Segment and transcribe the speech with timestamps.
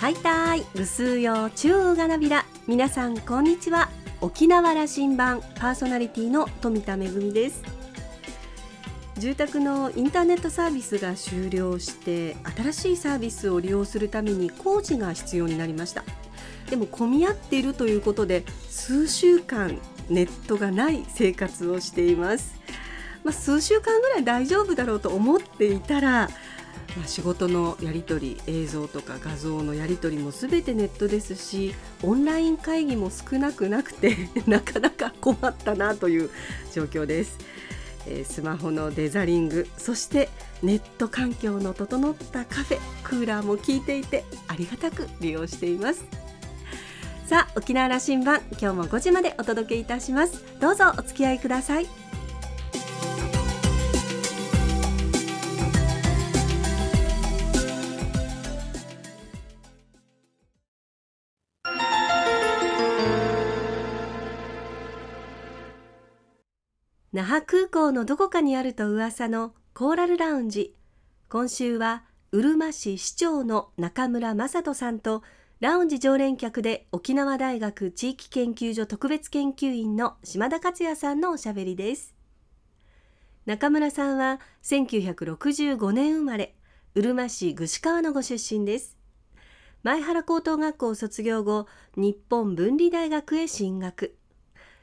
[0.00, 0.64] はいたい。
[0.74, 2.46] ぐすうよ中がなびら。
[2.66, 3.90] 皆さんこんにちは。
[4.22, 7.62] 沖縄羅針盤パーソナリティの富田恵です。
[9.18, 16.02] 住宅のインターネットサービスが終了して新しいサービスを利用するために工事が必要になりました。
[16.70, 19.78] でも混み合っているということで数週間
[20.08, 22.54] ネットがない生活をしています、
[23.22, 26.30] まあ、数週間ぐらい大丈夫だろうと思っていたら
[26.96, 34.16] まあ、仕事のやり取り映像とか画像のやり取りもすべてネットですしオンライン会議も少なくなくて
[34.46, 36.30] なかなか困ったなという
[36.72, 37.38] 状況です、
[38.06, 40.28] えー、スマホのデザリングそして
[40.62, 46.04] ネット環境の整ったカフェクーラーも効いていてありがたく利用しています。
[47.26, 50.44] さあ沖縄羅針盤今日も5時までお届けいたします。
[50.58, 52.09] どうぞお付き合いください。
[67.12, 70.76] 那覇空港のどこかにあると噂のコーラルラウンジ。
[71.28, 75.24] 今週はうるま市市長の中村正人さんと
[75.58, 82.14] ラウンジ常連客で沖縄大学地域研究所特別研究員の島田克也さんのおしゃべりです。
[83.44, 86.54] 中村さんは1965年生まれ
[86.94, 88.96] うるま市串川のご出身です。
[89.82, 91.66] 前原高等学校を卒業後
[91.96, 94.19] 日本文理大学へ進学。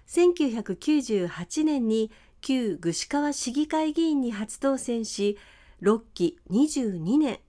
[0.08, 5.38] 1998年に旧串川市議会議員に初当選し
[5.82, 7.40] 6期22年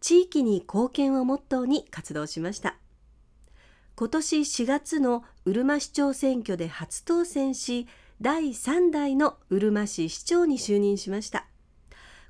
[0.00, 2.76] 地域に貢献をモットーに活動しました。
[3.96, 7.88] 今年4月のうるま市長選挙で初当選し
[8.20, 11.46] 第3代のうるま市市長に就任しました。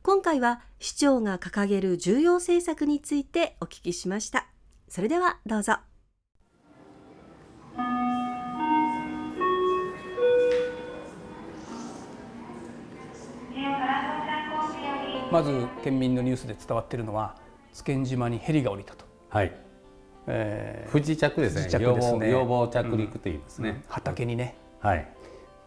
[0.03, 4.47] 今回は市長が掲げる重要政策についてお聞きしました。
[4.89, 5.86] それではどうぞ。
[15.37, 17.35] まず県民のニュースで伝わっているのは
[17.75, 19.05] 津堅島にヘリが降りたと。
[19.29, 19.53] はい。
[20.27, 21.69] えー、不時着ですね。
[21.69, 24.57] すね要望着陸と言いますね、うん、畑にね。
[24.81, 25.07] はい。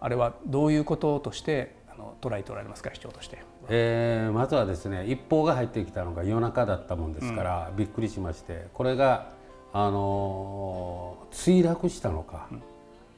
[0.01, 3.43] あれはどういうこととしてあの捉えておられますか市長として。
[3.69, 9.29] えー、まずはですね一報が入ってきたのが夜中だったもんですから、うん、びっくりしましてこれが
[9.71, 12.63] あの墜落したのか、うん、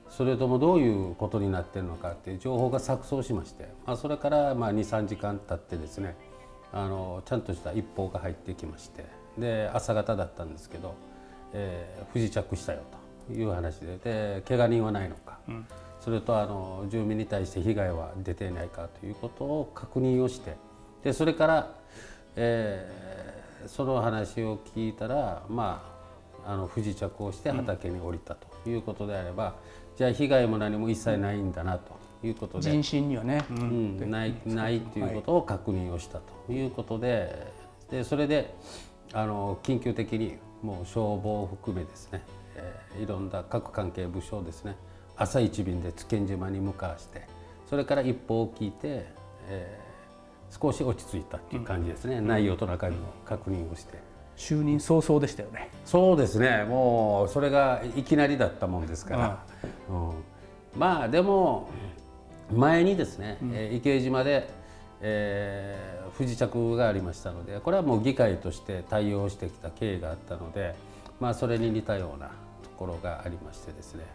[0.09, 6.17] それともどういうことになっているのかっていう情報が錯綜しまして、まあ、それからまあ23時間経ってですね
[6.73, 9.05] あのちゃんとした一報が入ってきまして
[9.37, 10.95] で朝方だったんですけど、
[11.53, 12.79] えー、不時着したよ
[13.27, 15.67] という話でで怪我人はないのか、うん、
[15.99, 20.55] それとあの住民に対して被害は出ていないかということを確認をして
[21.03, 21.75] でそれから、
[22.35, 25.91] えー、その話を聞いたらまあ
[26.43, 29.55] あの不時着をして畑に降りたということであれば、
[29.91, 32.00] うん、じゃあ被害も何も一切ないんだなと。
[32.23, 32.71] いうことで。
[32.71, 37.61] 人身にはね、うん、ないないということを確認をしたということで。
[37.91, 38.55] でそれで
[39.13, 42.23] あの緊急的にもう消防を含めですね、
[42.55, 44.77] えー、いろんな各関係部署ですね
[45.17, 47.27] 朝一便で津堅島に向かわして
[47.69, 49.05] それから一報を聞いて、
[49.49, 53.99] えー、少し落ち着いたっていう感じですね、うん、内容と中身の確認をして。
[54.37, 55.69] 就任早々でしたよね。
[55.85, 56.63] そうですね。
[56.63, 59.45] もうそれがいきなりだったもんですから。
[59.89, 60.11] うん、
[60.79, 61.69] まあでも
[62.53, 64.49] 前にですね、うん、え池江島で、
[65.01, 70.75] えー、不時着がありましたのでこれはもう議会として対応してきた経緯があったので、
[71.19, 74.05] まあ、それに似たようなところがありましてですね、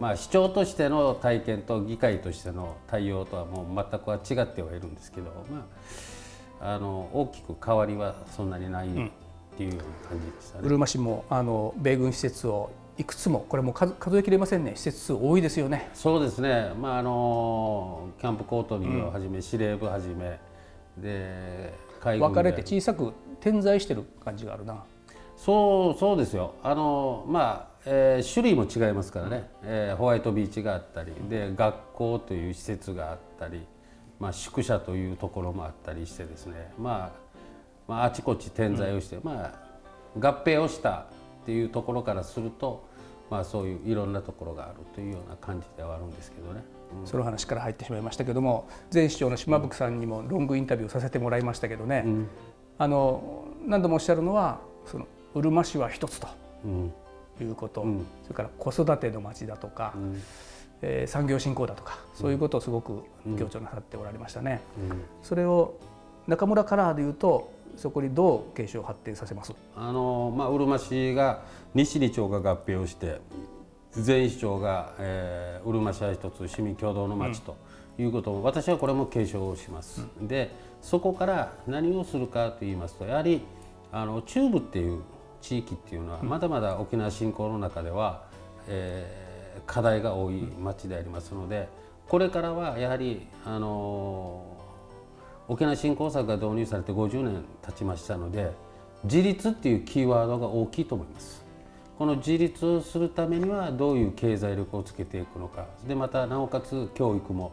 [0.00, 5.66] まあ、市長としての体験と議会としての対応とはもう全くは違ってはいるんですけど、ま
[6.60, 8.92] あ、あの大きく変わりはそんなにないっ
[9.56, 10.66] ていうような感じでしたね。
[10.66, 14.72] うるま市もあの米軍施設をいくつもこれも数数えきれませんね。
[14.76, 15.90] 施設数多いですよね。
[15.94, 16.72] そうですね。
[16.80, 20.38] まああのキャンプコートリーをはじめ、うん、司令部はじめ
[20.96, 24.84] で分かれて小さく点在してる感じがあるな。
[25.36, 26.54] そうそうですよ。
[26.62, 33.66] あのまあ、えー、種類も違いますからね、うん、えー、ホワイトビーチがあったりで学校という施設があったり、
[34.20, 37.18] まあ、宿舎というところもあったりしてですね、まあ、
[37.88, 39.64] まああちこち点在をして、うん、まあ
[40.16, 41.06] 合併をした
[41.42, 42.86] っていうところからすると、
[43.34, 46.62] まあ、そういういろんなところがあるというような感じではあるんですけどね。
[47.00, 52.28] うん、その話から入ってしまいましたけども前市長の島吹さんにもロングインタビューさせてもらいましたけどね、うん、
[52.78, 56.28] あの何度もおっしゃるのはそのうるま市は一つと
[57.42, 60.22] いうこと、うん、それから子育ての町だとか、うん、
[60.82, 63.02] えー、産業振興だとかそういうことをすごく
[63.36, 64.60] 強調なさっておられましたね。
[65.24, 65.74] それを
[66.28, 69.54] 中村カラーでいうとそこにどう継承発展させます？
[69.76, 71.42] あの、まあ、うるま市が
[71.74, 73.20] 西2町が合併をして
[73.92, 77.56] 全市町が、えー、うるま市は一つ市民共同の町と
[77.98, 80.06] いうことを、うん、私はこれも継承をします。
[80.20, 80.50] うん、で
[80.82, 83.42] そこから何をするかと言いますとやはり
[83.92, 85.02] あの中部っていう
[85.40, 88.24] 地域っていうのはまだまだ沖縄振興の中では、
[88.68, 91.68] えー、課題が多い町でありますので
[92.08, 94.53] これからはやはりあの
[95.48, 98.52] 沖縄振興策が導入されて50年経ちましたので
[99.04, 101.44] 自立っていうキーワードが大きいと思います。
[101.98, 107.52] この自立をするためにはどういう経済力をつけていくのかでまたなおかつ教育も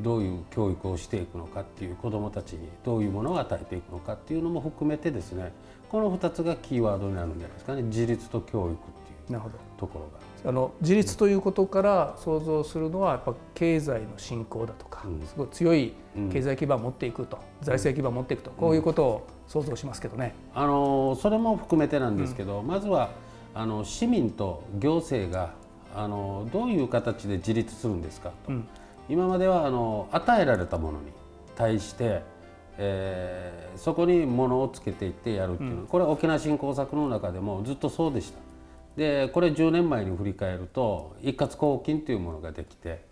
[0.00, 5.52] どういう教育をしていくのかっていう子どもたちにどういうものを与えていくのかっていうのも含めてですね
[5.88, 8.76] この2つがキーワードになるんじゃないですかね自立と教育っ
[9.26, 9.40] ていう
[9.78, 10.29] ところが。
[10.44, 15.92] あの自立ということから想像するのはやっぱ経済の振興だとか、うん、すごい強い
[16.32, 20.34] 経済基盤を持っていくと、うん、財政基盤を持っていくと、こういうことを想像しますけどね。
[20.54, 23.10] あのそれも含めてなんですけど、まずは
[23.54, 25.52] あの市民と行政が
[25.94, 28.52] あのどういう形で自立するんですかと、
[29.08, 31.06] 今まではあの与えられたものに
[31.54, 32.22] 対して、
[32.78, 38.49] えー、そこにものをつけていってやるっていうの、これは沖縄振興策の中でもずっとそうでした。
[38.96, 43.02] でこれ10年前に振り返ると一括交金というものができて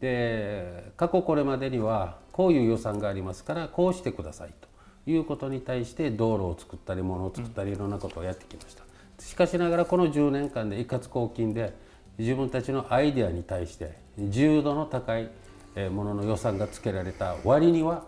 [0.00, 8.82] で過去これまでにはこういう予算がありますからこうしてくださいということに対して道路を作ったり物を作ったりいろんなことをやってきました。
[9.18, 11.72] しかしながらこの10年間で一括交金で
[12.18, 15.30] 自分たちのアイデアに対して自由度の高い
[15.90, 18.04] ものの予算がつけられた割には、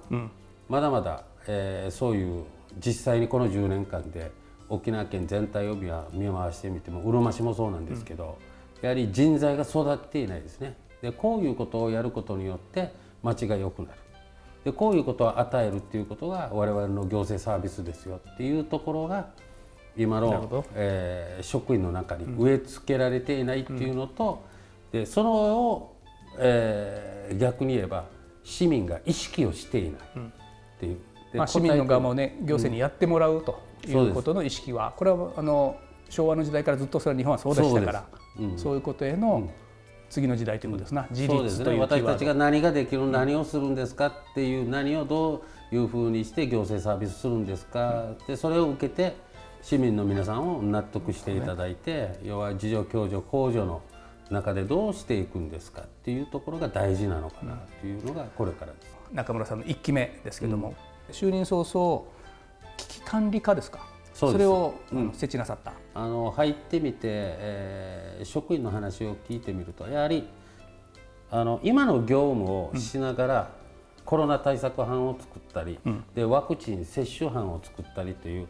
[0.69, 2.45] まだまだ、えー、そういう
[2.85, 4.33] 実際にこの10年間で
[4.69, 8.39] 沖縄県全体を見回してみてもうるま市もそうなんですけど、
[8.83, 10.77] やはり人材が育っていないですね。
[11.03, 13.99] でこういうことをやることによって町が良くなる。
[14.65, 19.29] でこういうことを与えるっていうことが我々の行政サービスですよっていうところが
[19.97, 24.43] 今の、えー、職員の中に植え付けられていないっていうのと、
[24.93, 25.97] うん、でそのを、
[26.39, 28.07] えー、逆に言えば
[28.43, 29.97] 市民が意識をしていないっ
[30.81, 30.93] ていう。
[30.93, 31.03] うん、
[31.35, 35.77] まあ、市民の側もね行政にやってもらうということの意識は、これはあの
[36.09, 38.07] 昭和の時代からずっとそれは日本はそうでしたから
[38.57, 39.49] そう,、いうことへの
[40.11, 49.17] 次の時代ということですな、自立という、ね、私たちが何ができる何をするんですかっていう何をどういうふうにして行政サービスするんですか、でそれを受けて
[49.63, 53.83] 市民の皆さんを納得していただいて、要は自助共助公助の
[54.31, 58.95] 中でどうしていくんですかっていうところが大事なのかなというのがこれからです。
[59.13, 60.75] 中村さんの1期目ですけども、うん、
[61.11, 62.03] 就任早々
[62.77, 63.81] 危機管理課ですか？
[64.15, 65.73] それを、うん、設置なさった。
[65.95, 70.29] あの入ってみて、えー、職員の話を聞いてみるとやはり
[71.31, 73.41] あの今の業務をしながら、
[73.99, 78.49] うん、コロナ対策班を作ったり、うん、でワクチン接種班を作ったりという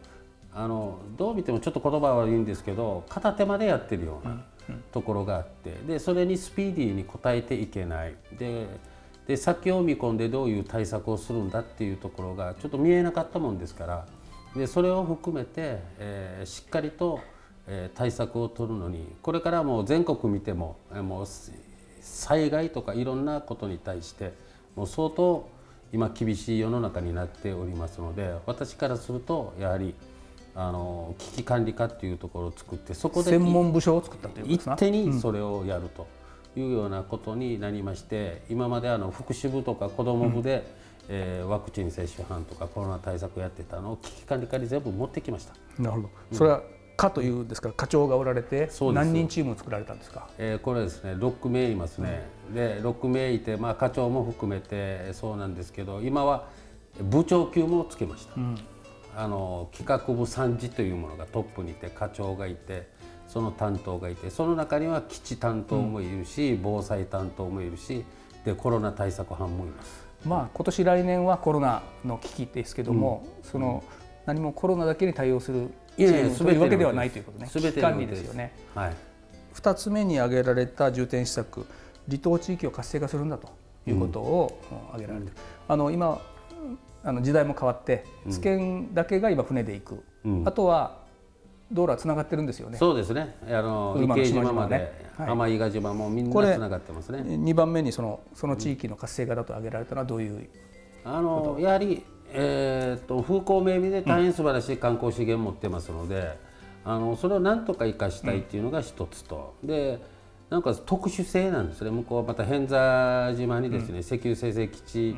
[0.53, 4.43] あのどう見てもちょっと言葉は悪いんですけど片手までやってるような
[4.91, 8.15] ところがあってでそれにスピーディーに応えていけない。
[8.37, 8.67] で
[9.27, 14.05] で先を見込んでどういう対策をするんだっていうところがちょっと見えなかったもんですから
[14.55, 17.19] でそれを含めて、えー、しっかりと、
[17.67, 21.25] えー、対策を取るのにこれからもう全国見てももう
[22.01, 24.33] 災害とかいろんなことに対して
[24.75, 25.49] もう相当
[25.91, 29.95] 今厳しい世の中になっておりますので私からするとやはり
[30.55, 36.07] あの危機管理課っていうところを作ってそこで専門部署を作ったという一手にそれをやると
[36.55, 40.61] いうようなことになりまして、うん、今まであの福祉部とか子ども部で、うん、
[41.09, 45.53] えー、ワクチン接種班とかコロナ対策やってたのを危機管理課に全部持ってきました。
[45.81, 46.63] なるほど、うん、それは
[46.97, 50.29] 課というですから課長がおられて何人チームを作られたんですか？
[50.37, 52.25] えー、これですね6名いますね。
[52.53, 56.47] で6名いてまあ課長も含めてそうなんですけど今は
[57.01, 58.33] 部長級もつけました。
[59.17, 62.89] あの企画部参事というものがトップにいて課長がいて
[63.27, 68.05] その担当がいてその中には基地担当もいるし、うん、防災担当もいるし
[68.45, 70.05] でコロナ対策班もいます。
[70.25, 73.83] まあ、今年来年はコロナの危機ですけども、うん、その
[74.25, 77.47] 何もコロナだけに対応するチームというわけではないということね。
[77.51, 78.53] 危機管理ですよね。
[78.73, 78.93] はい、
[79.53, 81.65] 2つ目に挙げられた重点施策
[82.07, 83.49] 離島地域を活性化するんだと
[83.87, 85.33] いうことを挙げられて、うん、
[85.67, 86.21] あの今
[87.03, 91.04] あの時代も変わって津堅だけが今船で行く、うん、あとは
[91.71, 92.77] 道路はつながってるんですよね。
[92.77, 93.35] そうですね。
[93.47, 97.23] あの池島まで、はい、天伊賀島もみんなつながってますね。
[97.23, 100.47] 二番目にそのその地域の活性化だと挙げられたのはどういう、
[101.03, 106.37] あのやはり、えー、っと風光明媚で大変素晴らしい観光資源を持ってますので、
[106.85, 109.99] うん、あのそれをなんとか生かしたいっていうのが一つと、うん、で
[110.51, 111.89] なんか特殊性なんですね。
[111.89, 115.15] 向こうまた偏座島にですね、石油生成基地、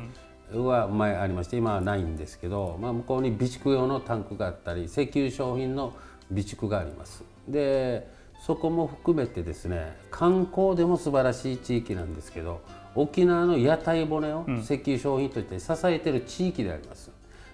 [0.52, 5.92] は前ありまして今はないんですけど、まあ、向こうに備蓄用のタンクがあったり石油商品の
[6.28, 7.24] 備蓄があります。
[7.48, 8.06] で
[8.40, 12.60] そこも含めてですね観光でも素晴らしい地域なんですけど
[12.94, 17.10] 沖縄の屋台骨を石油商品として支えている地域であります、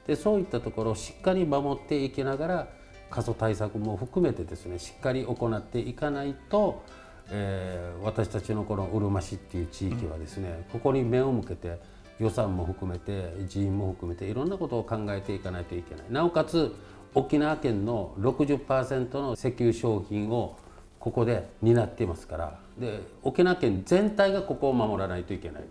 [0.07, 2.69] でそういったところをしっかり守っていきながら
[3.11, 6.83] 過疎対策も含めてですねしっかり行っていかないと、
[7.31, 11.79] えー、私たちのこのうるま市っていう地域はですね、ここに目を向けて
[12.19, 16.05] 予算も含めて人員も含めていろんなことを考えていかないといけない。
[16.11, 16.75] なおかつ
[17.15, 20.59] 沖縄県の60%の石油商品を
[20.99, 25.67] ここで担っていますからで沖縄県全体がここを守らないといけないっ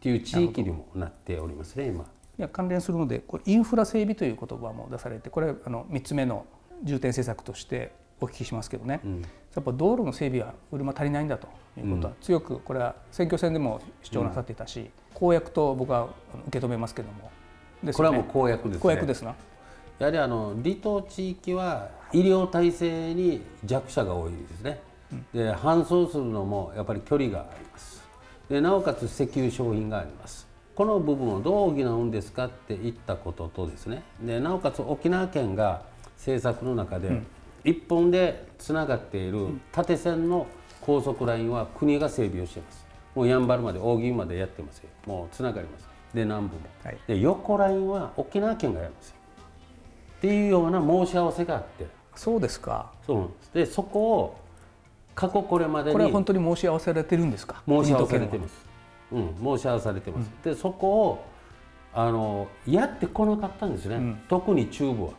[0.00, 2.04] ていう地域にもなっておりますね今。
[2.38, 6.46] いや関連するのでこれインフラ整備という言葉も出されてこれあの3つ目の
[6.82, 9.28] 重点政策としてお聞きしますけどね、うん、や
[9.60, 16.08] っぱ道路の整備は車足りないんだということは強くこれは選挙戦でも主張なさっていたし、うん、公約と僕は
[16.48, 17.30] 受け止めますけども、
[17.82, 18.80] ね、これはもう公約ですね。
[18.80, 19.34] 公約ですな
[20.00, 24.80] やはりあの離島地域は医療体制に弱者が多いですね、
[25.34, 28.02] で搬送するのもやっぱり距離があります。
[28.48, 30.48] でなおかつ石油商品があります。
[30.74, 34.02] この部分をどう補うんですかって言ったこととですね。
[34.22, 35.82] でなおかつ沖縄県が
[36.16, 37.20] 政策の中で
[37.62, 40.46] 一本でつながっている縦線の
[40.80, 42.86] 高速ラインは国が整備をしています。
[43.14, 44.88] もうやんばるまで大宜までやってますよ。
[45.04, 45.86] もうつながります。
[46.14, 49.19] で南部も、はい、で横ラインは沖縄県がやるんですよ
[50.20, 51.86] っていうような申し合わせがあって。
[52.14, 52.90] そうですか。
[53.06, 53.68] そうです。
[53.70, 54.40] でそこを
[55.14, 57.62] 過去これまでにこれは本当に申し合わせられてるんですか？
[57.66, 58.66] 申し合わされてます、
[59.12, 61.24] うん、申し合わされてます、うん、でそこを
[61.94, 65.10] あのやってこなかったんですね、うん、特に中部は。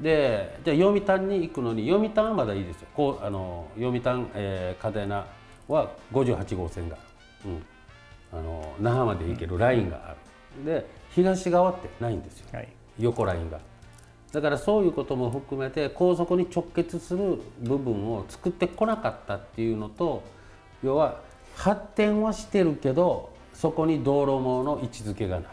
[0.00, 2.88] でじゃあ読谷に行くのに読谷はまだいいですよ。
[2.94, 5.24] こうあの読谷、えー、嘉手納
[5.68, 6.98] は58号線が、
[7.46, 7.62] うん、
[8.38, 10.14] あの那覇まで行けるラインがあ
[10.58, 13.58] る、で東側ってないんですよ、はい、横ラインが。
[14.32, 20.22] だからそういうことも含めて高速に直結する部分を作ってこなかったっていうのと
[20.82, 21.20] 要は
[21.54, 25.48] 発展はしてるけどそこに道路網の位置づけがない。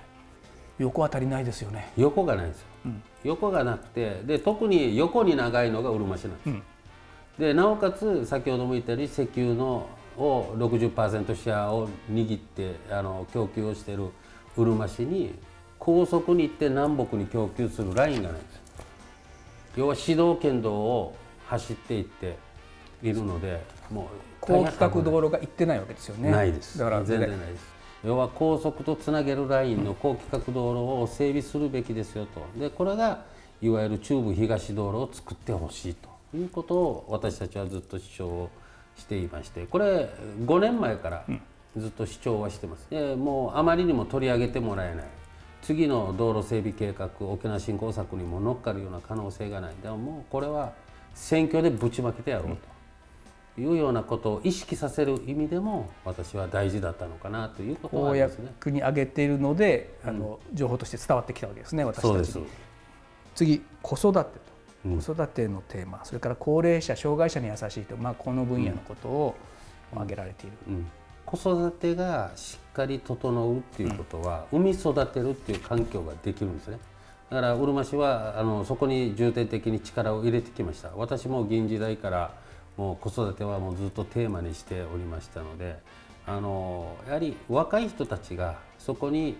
[0.79, 1.91] 横は足りないですよね。
[1.97, 6.63] 横がないんですよ、うん、横がなくてで特に横に長いのがうるま市なんです、うん、
[7.37, 9.87] でなおかつ先ほども言ったように石油の
[10.17, 14.09] を60%シェアを握ってあの供給をしている
[14.57, 15.33] うるま市に
[15.79, 18.62] 高速に行って南北に供給するラインがないんです
[19.75, 21.15] 要は指導県道を
[21.47, 22.37] 走っていって
[23.01, 24.05] いるのでもう
[24.39, 26.31] 高規格道路が行ってないわけですよね。
[26.31, 26.77] ないです。
[26.77, 27.73] だから全然ないです。
[28.03, 32.41] 要は高速とつなげるラインの高規格道路を整備するべきですよと。
[32.59, 33.23] でこれが
[33.61, 38.49] いわゆる中部東道路を作ってほしいということを私たちはずっと主張
[38.97, 40.09] していましてこれ
[40.45, 41.25] 5年前から
[41.77, 42.87] ずっと主張はしてます。
[42.89, 45.05] でもうあまりにも取り上げてもらえない
[45.63, 50.73] 次の道路整備計画沖縄振興策にも乗っかるような可能性がないでももうこれは
[51.15, 52.57] 選挙でぶちまけてやろう
[53.55, 58.51] というようなことを意識させる意味でも私は大事だったのかなということはありますね。
[58.59, 62.47] 公に上げているので、あの情報として伝わってきたわけですね私たちに。
[63.35, 64.39] 次子育て
[64.83, 69.35] と、子育てのテーマそれから高齢者障害者に優しいと、まあ、この分野のことを
[69.93, 70.57] 挙げられている。
[70.67, 70.91] うんうん
[71.35, 76.77] 子育てがしっかり整うっていうことは、産み育てるっていう環境ができるんですね。
[77.31, 80.91] だからうるま市はあのそこに重点的に力を入れてきました。
[80.95, 82.35] 私も議員時代から
[82.77, 85.77] もう子育てはもうずっとテーマにしておりましたので
[86.25, 89.35] あのやはり若い人たちがそこに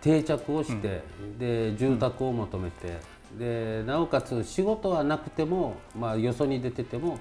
[0.00, 2.98] 定着をして、うん、で住宅を求めて
[3.38, 7.18] でなおかつ仕事はなくても、まあ、よそに出てても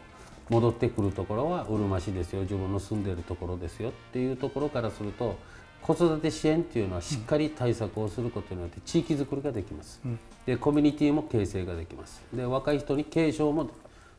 [0.49, 2.41] 戻ってくるところはうるま市ですよ。
[2.41, 5.37] 自分の住んでいるところですよっていうところからすると
[5.81, 12.23] 子育て支援っていうのはしっかり対策をすることによって地域づくりができます、うん、でコミュニティも形成ができます。
[12.33, 13.69] で若い人に継承も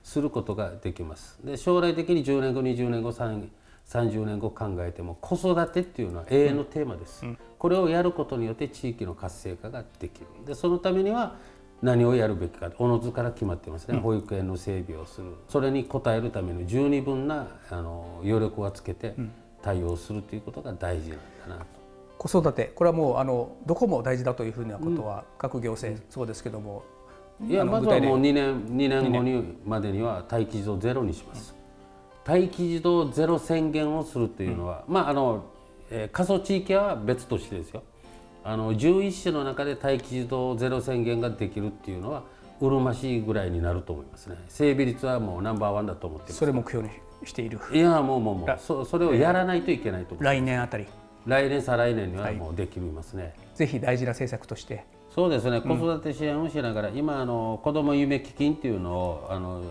[0.02, 1.38] することができます。
[1.43, 10.26] で将来的に10年後20年後30年後考えても子育てっていうのは永遠のテーマです、うん、これをやることによって地域の活性化ができる。
[10.47, 11.37] でそのためには
[11.83, 15.26] 何をやるべきかおのずから決まってますね、うん、保育園の整備をする。
[15.49, 19.14] それに応えるための十二分なあの余力をつけて
[19.62, 21.66] 対応するということが大事なんだなと。
[22.19, 22.73] 子育て。
[22.75, 26.85] これはもうあのどこも大事だというふうなことは、各行政そうですけども、
[27.47, 31.54] いやまずはもう2年 ,2 年後にまでには待機児童ゼロにします。
[32.26, 35.45] 待機児童ゼロ宣言をするというのは、まああの、
[35.90, 37.83] えー、過疎地域は別としてですよ
[38.44, 42.22] あの11市の中で待機児童ゼロ宣言ができるっていうのは
[42.60, 44.36] うるま市ぐらいになると思いますね。
[44.48, 46.36] 整備率はもうナンバーワンだと思ってます。
[46.36, 47.58] それ目標にしている。
[47.72, 50.86] いやもうもうもうそそれをやらないといけないと思来年あたり。
[51.26, 54.84] 来年再来年にはもうできますね、はい、ぜひ大事な政策として。
[55.14, 59.62] そうですね、子育て支援をしながら、今あの子ども夢基金っていうのをあの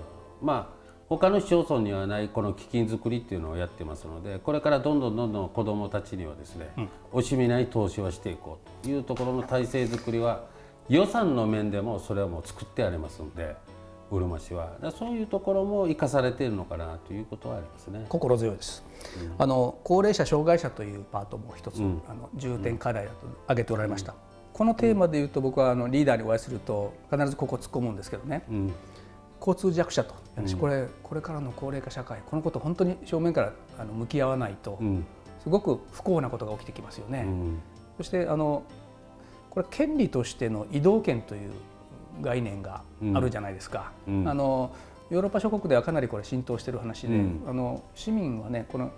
[0.42, 0.73] まあ
[1.18, 6.90] 他の市町村にはないこの基金作りっていうのをやってますのでこれからどんどんどんどん子どもたちにはですね、うん、
[7.20, 10.46] 惜しみない投資をしていこうというところの体制づくりは
[10.90, 13.56] 予算の面でもそれはもう作ってありますので。
[14.12, 14.78] うるま市は。
[14.98, 18.06] そういうところも生かされているのかなということはありますね。
[18.10, 18.84] 心強いです、
[19.20, 24.18] うん、あの高齢者障害者というパートも一つ、うん、あの重点課題だと挙げておられました、うん、
[24.54, 28.44] このテーマでいうと僕はあのリーダーにお会いすると必ずここ突っ込むんですけどね、
[29.46, 30.16] 交通弱者と。
[30.60, 34.80] これこれからの高齢化社会このこと本当に正面からあの向き合わないと、
[35.44, 37.28] すごく不幸なことが起きてきますよね。
[37.98, 38.64] そしてあの
[39.52, 41.52] これ権利としての移動権という
[42.22, 42.82] 概念が
[43.14, 43.92] あるじゃないですか。
[44.08, 44.74] うん、あの
[45.12, 48.92] ヨーロッパ諸国ではかなりこれ浸透している話で、うん、あの市民はねこの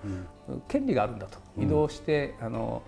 [0.70, 2.82] 権利があるんだと、移動してあの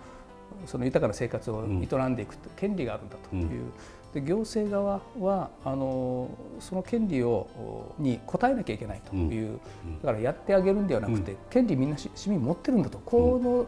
[0.65, 3.65] その豊かな生活を営んでいく権利があるんだという、
[4.13, 9.59] で行政側はあのその権利をに応えなきゃいけないという、
[10.01, 12.99] だからやってあげるんではなくて、権利みんな市民持ってるんだと。
[12.99, 13.67] この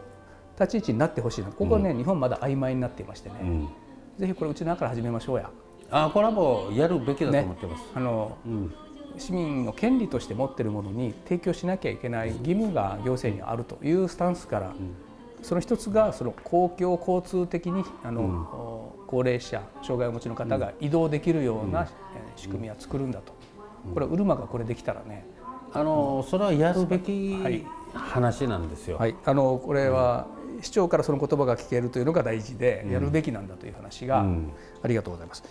[0.60, 1.52] 立ち位置になってほしいな。
[1.52, 3.36] ここはね、日本まだ曖昧になっていましてね、
[4.18, 5.50] ぜひこれうちの中から始めましょうや。
[5.92, 7.82] あこれはもうやるべきだと思ってます。
[7.82, 8.74] ね、あの、うん、
[9.18, 14.96] 市民の権利として持っているものに提供しなきゃいけない義務が行政にあるというスタンスから、うん、
[15.42, 18.30] その一つがその公共交通的にあの、うん、
[19.10, 21.88] 高齢者障害をお持ちの方が移動できるような
[22.36, 23.34] 仕組みは作るんだと、
[23.92, 25.26] これうるまがこれできたらね。
[25.74, 27.36] あのそれはやるべき
[27.96, 28.98] 話なんですよ。
[28.98, 30.28] はい、あのこれは、
[30.62, 34.24] 市長からその言葉が聞けるというのが大事で、やるべきなんだという話が、
[34.84, 35.44] ありがとうございます。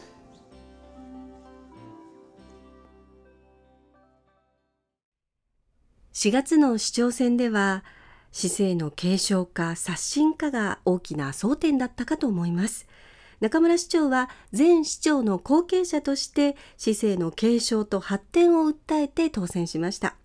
[6.13, 7.85] 4月の市長選では
[8.31, 12.88] 市政の継承化刷新化が大きな争点だったかと思います
[13.41, 20.17] 中村市長は前市長の後継者として市政の継承と発展を訴えて当選しました。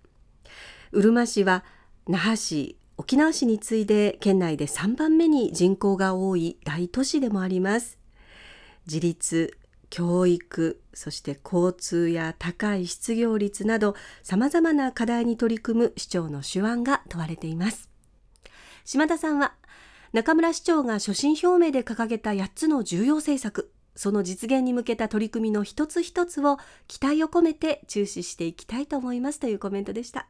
[0.92, 1.64] うるま市は
[2.08, 8.00] 那覇市沖縄市に次いで県内で3番目に人口が多い大都市でもあります。
[8.86, 9.58] 自立
[9.90, 17.90] 教育そして交通や高い失業率などさまざまな課題に取り組む市長の手腕が問われています。
[18.86, 19.54] 島田さんは
[20.14, 23.74] 中村市長が所信表明で掲げた8つの重要政策。
[23.96, 30.28] その実現に向けた取り組みの一つ一つを期待を込めて注視していきたいと思いますというコメントでした。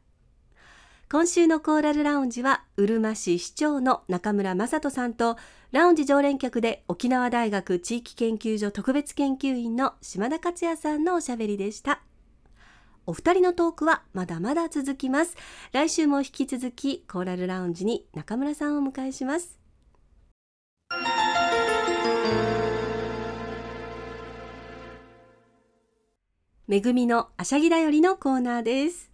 [1.12, 5.36] 今週のコーラルラウンジはうるま市市長の中村雅人さんと
[5.72, 12.02] ラウンジ常連客で沖縄大学地域研究所特別研究員の島田克也さんのおしゃべりでした。
[13.06, 15.36] お二人のトークはまだまだ続きます。
[15.74, 19.62] 来週も引き続きコーラルラウンジに中村さんをお迎えします。
[26.65, 29.12] めぐみのあしゃぎだよりのコーナーです。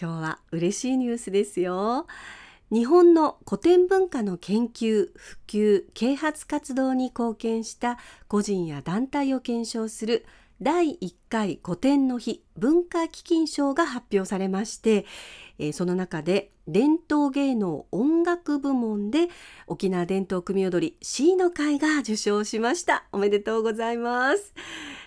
[0.00, 2.06] 今日は嬉しいニュースですよ。
[2.70, 10.24] 日本の古典文化の研究普及啓発活動に貢献した個人や団体を検証する
[10.62, 15.06] 第1回古典の日文化基金賞が発表されまして、
[15.58, 19.28] えその中で伝統芸能音楽部門で
[19.66, 23.04] 沖縄伝統組踊り C の会が受賞しました。
[23.12, 24.54] おめでとうございます、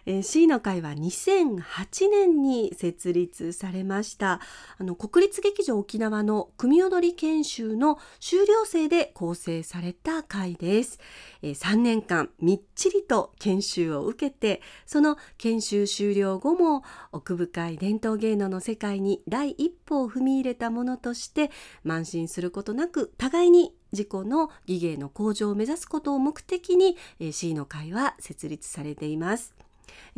[0.05, 4.41] えー、C の会は2008年に設立されました。
[4.77, 10.99] あの国立劇場沖縄の組踊り研修の修了生で構成された会です、
[11.41, 21.49] えー、3年間みっちりと研修を受けてその研修終了後も奥深い伝統芸能の世界に第一歩を踏み入れたものとして
[21.83, 26.97] 慢心することなく互いに自己の技芸の向上を目指すことを目的に
[27.31, 29.55] C の会は設立されています。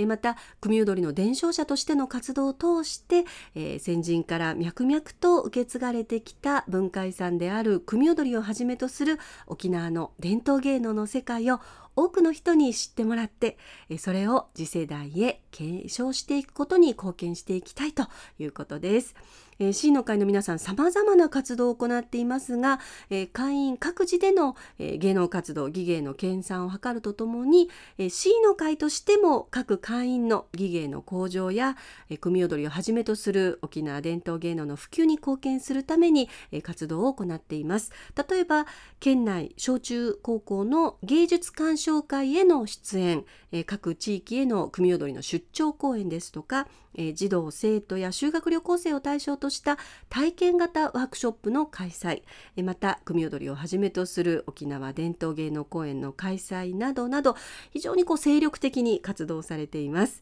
[0.07, 11.59] また組踊りの伝承者としての活動を通して、え、先人から脈々と受け継がれてきた文化遺産である組踊りをはじめとする沖縄の伝統芸能の世界を
[11.95, 13.57] 多くの人に知ってもらって
[13.99, 18.07] それを次世代へ継承していくことに貢献していきたいと
[18.37, 19.15] いうことです。
[19.59, 31.77] えー、C の会の皆さん様々な活動を行っていますが、えー、会員各自での、えー、芸能活動技芸の研鑽を図るとともに、えー、C の会としても各会員の技芸の向上や、
[32.09, 37.91] えー、組踊りをはじめとする沖縄伝統芸能の普及に貢献するために、えー、活動を行っています。
[38.29, 38.65] 例えば
[38.99, 49.77] 県内小中高校の芸術鑑賞会への出演、えー、各地域への組踊りの出張講演ですとか、え、児童生徒や修学旅行生を対象とした
[50.09, 52.23] 体験型ワークショップの開催。
[52.63, 57.35] また組踊りをはじめとする沖縄伝統芸能公演の開催などなど
[57.71, 60.21] 非常にこう精力的に活動されています。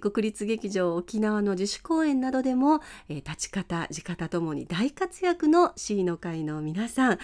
[0.00, 7.18] 国立劇場沖縄の自主公演などでも立ち方地方ともに大活躍の C の会の皆さん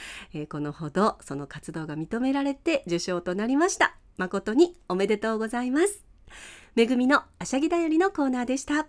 [0.49, 3.97] このほどその活動が認められて受賞となりました。
[4.17, 6.05] 誠におめでとうございます。
[6.79, 8.87] めぐみのあしゃぎだよりのコーナーでした。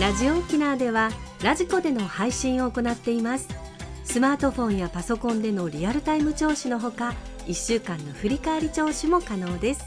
[0.00, 1.10] ラジオ沖縄では
[1.44, 3.48] ラジコでの配信を行っています。
[4.02, 7.14] スマートフォンやパソコンでのリアルタイム聴取のほか
[7.46, 9.86] 1週間の振り返り聴取も可能です。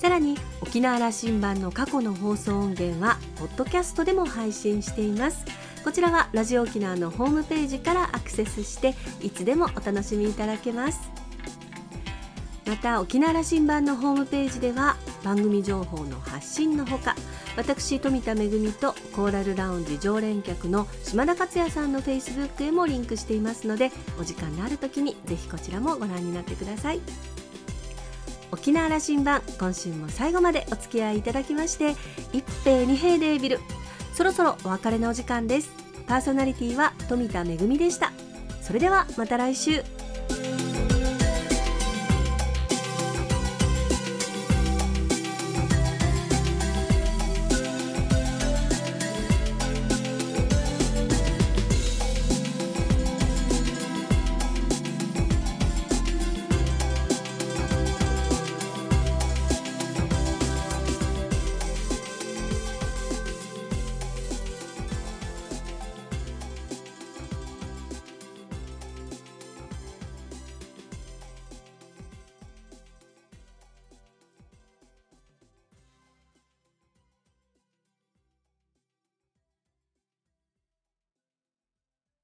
[0.00, 5.44] さらに沖縄羅針盤の過去の放送音源はポッドキャストでも配信しています。
[5.84, 11.11] こちらはラジオ沖縄のホームページからアクセスしていつでもお楽しみいただけます。
[12.66, 17.16] また沖縄羅針盤のホームページでは番組情報の発信のほか
[17.56, 18.36] 私富田恵
[18.72, 27.00] とコーラルラウンジ常連客の島田克也さんのフェイスブックへもリンクしていますのでお時間のある時にぜひこちらもご覧になってください。
[28.52, 31.96] 沖縄羅針盤今週も最後までお付き合いいただきまして
[32.34, 33.60] 一平二平デービル。
[34.14, 35.70] そろそろお別れのお時間です。
[36.06, 38.12] パーソナリティは富田恵でした。
[38.60, 39.82] それではまた来週。